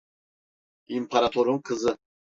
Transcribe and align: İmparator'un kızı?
İmparator'un 0.87 1.59
kızı? 1.61 1.97